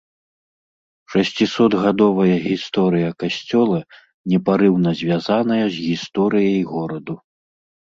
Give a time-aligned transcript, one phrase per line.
[1.15, 3.79] Шасцісотгадовая гісторыя касцёла
[4.37, 7.13] непарыўна звязаная з гісторыяй гораду.